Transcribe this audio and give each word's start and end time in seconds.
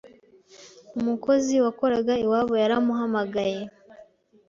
Umukozi 0.99 1.53
wakoraga 1.65 2.13
iwabo 2.23 2.53
yaramuhamagaye 2.61 3.61